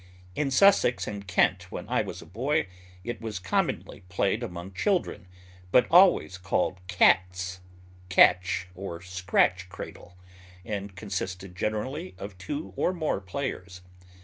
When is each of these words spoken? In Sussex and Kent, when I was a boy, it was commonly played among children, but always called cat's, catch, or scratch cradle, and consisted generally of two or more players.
In 0.33 0.49
Sussex 0.49 1.05
and 1.07 1.27
Kent, 1.27 1.71
when 1.71 1.87
I 1.87 2.01
was 2.01 2.23
a 2.23 2.25
boy, 2.25 2.65
it 3.03 3.21
was 3.21 3.37
commonly 3.37 4.01
played 4.09 4.41
among 4.41 4.73
children, 4.73 5.27
but 5.71 5.85
always 5.91 6.39
called 6.39 6.79
cat's, 6.87 7.59
catch, 8.09 8.67
or 8.73 8.99
scratch 9.01 9.69
cradle, 9.69 10.17
and 10.65 10.95
consisted 10.95 11.55
generally 11.55 12.15
of 12.17 12.35
two 12.39 12.73
or 12.75 12.93
more 12.93 13.21
players. 13.21 13.81